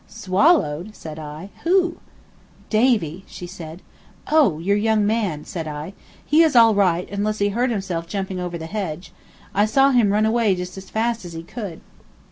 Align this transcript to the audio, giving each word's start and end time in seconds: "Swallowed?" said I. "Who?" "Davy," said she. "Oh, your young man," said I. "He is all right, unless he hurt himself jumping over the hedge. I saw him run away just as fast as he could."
"Swallowed?" 0.07 0.95
said 0.95 1.19
I. 1.19 1.51
"Who?" 1.63 1.97
"Davy," 2.71 3.23
said 3.27 3.49
she. 3.51 4.25
"Oh, 4.35 4.57
your 4.57 4.75
young 4.75 5.05
man," 5.05 5.45
said 5.45 5.67
I. 5.67 5.93
"He 6.25 6.41
is 6.41 6.55
all 6.55 6.73
right, 6.73 7.07
unless 7.11 7.37
he 7.37 7.49
hurt 7.49 7.69
himself 7.69 8.07
jumping 8.07 8.39
over 8.39 8.57
the 8.57 8.65
hedge. 8.65 9.13
I 9.53 9.67
saw 9.67 9.91
him 9.91 10.11
run 10.11 10.25
away 10.25 10.55
just 10.55 10.75
as 10.75 10.89
fast 10.89 11.23
as 11.23 11.33
he 11.33 11.43
could." 11.43 11.81